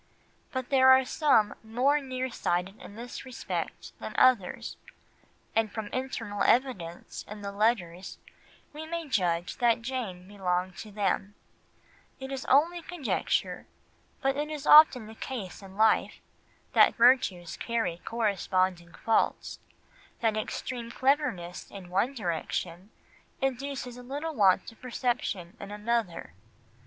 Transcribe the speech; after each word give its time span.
But 0.51 0.69
there 0.71 0.89
are 0.89 1.05
some 1.05 1.53
more 1.63 1.99
near 2.01 2.31
sighted 2.31 2.79
in 2.81 2.95
this 2.95 3.23
respect 3.23 3.91
than 3.99 4.15
others, 4.17 4.75
and 5.55 5.71
from 5.71 5.89
internal 5.89 6.41
evidence 6.41 7.23
in 7.27 7.43
the 7.43 7.51
letters 7.51 8.17
we 8.73 8.87
may 8.87 9.07
judge 9.07 9.57
that 9.57 9.83
Jane 9.83 10.27
belonged 10.27 10.75
to 10.77 10.91
them; 10.91 11.35
it 12.19 12.31
is 12.31 12.45
only 12.45 12.81
conjecture, 12.81 13.67
but 14.23 14.35
it 14.35 14.49
is 14.49 14.65
often 14.65 15.05
the 15.05 15.13
case 15.13 15.61
in 15.61 15.77
life, 15.77 16.15
that 16.73 16.95
virtues 16.95 17.55
carry 17.55 17.97
corresponding 18.03 18.93
faults, 19.05 19.59
that 20.19 20.35
extreme 20.35 20.89
cleverness 20.89 21.69
in 21.69 21.91
one 21.91 22.15
direction 22.15 22.89
induces 23.39 23.97
a 23.97 24.01
little 24.01 24.33
want 24.33 24.71
of 24.71 24.81
perception 24.81 25.55
in 25.59 25.69
another. 25.69 26.33